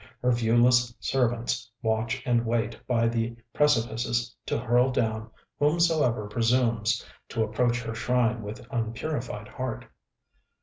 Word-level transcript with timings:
Her 0.23 0.31
viewless 0.31 0.95
servants 0.99 1.69
watch 1.83 2.23
and 2.25 2.43
wait 2.43 2.75
by 2.87 3.07
the 3.07 3.35
precipices 3.53 4.35
to 4.47 4.57
hurl 4.57 4.89
down 4.91 5.29
whomsoever 5.59 6.27
presumes 6.27 7.05
to 7.29 7.43
approach 7.43 7.83
her 7.83 7.93
shrine 7.93 8.41
with 8.41 8.65
unpurified 8.71 9.47
heart.... 9.47 9.85